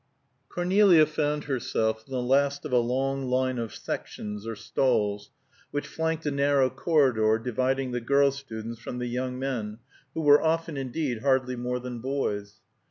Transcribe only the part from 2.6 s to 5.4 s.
of a long line of sections or stalls